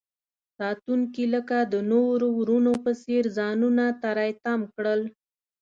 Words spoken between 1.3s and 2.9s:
لکه د نورو ورونو